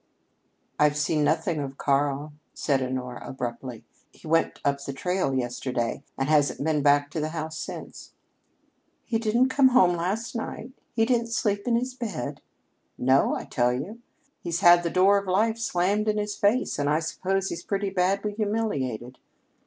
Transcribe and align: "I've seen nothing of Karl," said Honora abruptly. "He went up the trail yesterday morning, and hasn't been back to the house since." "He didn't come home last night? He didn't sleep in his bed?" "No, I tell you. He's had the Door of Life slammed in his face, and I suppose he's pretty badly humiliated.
"I've 0.79 0.97
seen 0.97 1.23
nothing 1.23 1.59
of 1.59 1.77
Karl," 1.77 2.33
said 2.55 2.81
Honora 2.81 3.21
abruptly. 3.29 3.83
"He 4.11 4.25
went 4.25 4.59
up 4.65 4.83
the 4.83 4.93
trail 4.93 5.31
yesterday 5.35 5.81
morning, 5.83 6.03
and 6.17 6.27
hasn't 6.27 6.63
been 6.65 6.81
back 6.81 7.11
to 7.11 7.19
the 7.19 7.29
house 7.29 7.55
since." 7.59 8.13
"He 9.05 9.19
didn't 9.19 9.49
come 9.49 9.67
home 9.67 9.95
last 9.95 10.35
night? 10.35 10.71
He 10.91 11.05
didn't 11.05 11.27
sleep 11.29 11.67
in 11.67 11.75
his 11.75 11.93
bed?" 11.93 12.41
"No, 12.97 13.35
I 13.35 13.45
tell 13.45 13.71
you. 13.71 13.99
He's 14.39 14.61
had 14.61 14.81
the 14.81 14.89
Door 14.89 15.19
of 15.19 15.27
Life 15.27 15.59
slammed 15.59 16.07
in 16.07 16.17
his 16.17 16.35
face, 16.35 16.79
and 16.79 16.89
I 16.89 16.99
suppose 16.99 17.49
he's 17.49 17.61
pretty 17.61 17.91
badly 17.91 18.31
humiliated. 18.33 19.19